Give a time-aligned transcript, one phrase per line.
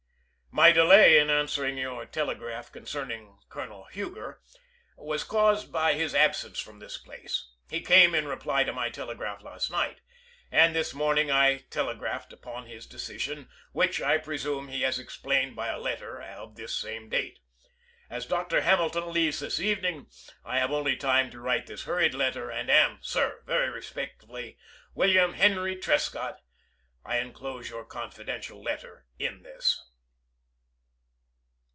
[0.53, 4.41] My delay in answering your telegraph concerning Colo nel Huger,
[4.97, 7.49] was caused by his absence from this place.
[7.69, 10.01] He came, in reply to my telegraph last night,
[10.51, 15.55] and this morning I telegraphed upon his decision, which I pre sume he has explained
[15.55, 17.39] by a letter of this same date.
[18.09, 18.59] As Dr.
[18.59, 20.07] Hamilton leaves this evening,
[20.43, 24.57] I write this hurried letter, and am, sir, Very respectfully,
[24.95, 25.31] Wm.
[25.35, 26.41] Henry Trescott.
[27.05, 29.85] I inclose your confidential letter in this.